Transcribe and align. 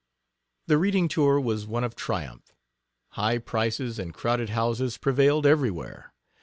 The 0.65 0.79
reading 0.79 1.07
tour 1.07 1.39
was 1.39 1.67
one 1.67 1.83
of 1.83 1.95
triumph. 1.95 2.55
High 3.09 3.37
prices 3.37 3.99
and 3.99 4.15
crowded 4.15 4.49
houses 4.49 4.97
prevailed 4.97 5.45
everywhere. 5.45 6.11